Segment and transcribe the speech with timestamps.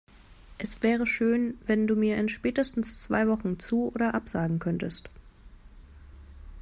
[0.57, 5.11] Es wäre schön, wenn du mir in spätestens zwei Wochen zu- oder absagen könntest.